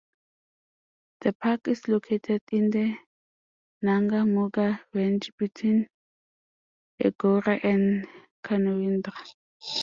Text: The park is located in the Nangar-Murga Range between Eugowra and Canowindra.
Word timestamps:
The 1.19 1.31
park 1.31 1.67
is 1.67 1.87
located 1.87 2.41
in 2.51 2.71
the 2.71 2.97
Nangar-Murga 3.85 4.79
Range 4.95 5.31
between 5.37 5.89
Eugowra 6.99 7.63
and 7.63 8.07
Canowindra. 8.43 9.13